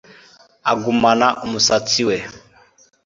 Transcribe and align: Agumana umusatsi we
Agumana 0.71 1.27
umusatsi 1.45 2.01
we 2.07 2.17